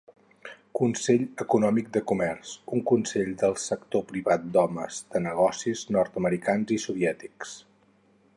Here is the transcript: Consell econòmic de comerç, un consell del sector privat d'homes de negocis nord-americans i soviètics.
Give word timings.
Consell 0.77 1.25
econòmic 1.43 1.91
de 1.97 2.01
comerç, 2.11 2.53
un 2.77 2.81
consell 2.93 3.29
del 3.43 3.55
sector 3.65 4.07
privat 4.13 4.49
d'homes 4.57 5.03
de 5.13 5.23
negocis 5.29 5.87
nord-americans 5.99 6.79
i 6.79 6.85
soviètics. 6.89 7.55